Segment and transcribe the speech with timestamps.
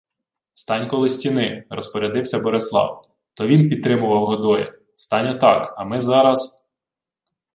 [0.53, 6.67] —Стань коло стіни,— розпорядився Борислав— то він підтримував Годоя.— Стань отак, а ми зараз...